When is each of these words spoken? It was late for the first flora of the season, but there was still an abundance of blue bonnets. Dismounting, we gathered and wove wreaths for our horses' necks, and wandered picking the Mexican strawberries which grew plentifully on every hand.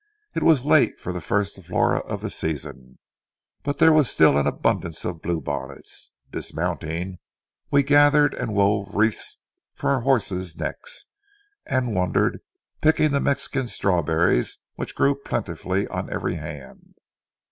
It 0.33 0.41
was 0.41 0.65
late 0.65 0.99
for 0.99 1.13
the 1.13 1.21
first 1.21 1.61
flora 1.63 1.99
of 1.99 2.21
the 2.21 2.31
season, 2.31 2.97
but 3.61 3.77
there 3.77 3.93
was 3.93 4.09
still 4.09 4.35
an 4.35 4.47
abundance 4.47 5.05
of 5.05 5.21
blue 5.21 5.39
bonnets. 5.39 6.11
Dismounting, 6.31 7.19
we 7.69 7.83
gathered 7.83 8.33
and 8.33 8.51
wove 8.55 8.95
wreaths 8.95 9.43
for 9.75 9.91
our 9.91 10.01
horses' 10.01 10.57
necks, 10.57 11.05
and 11.67 11.93
wandered 11.93 12.39
picking 12.81 13.11
the 13.11 13.19
Mexican 13.19 13.67
strawberries 13.67 14.57
which 14.73 14.95
grew 14.95 15.13
plentifully 15.13 15.87
on 15.89 16.11
every 16.11 16.33
hand. 16.33 16.95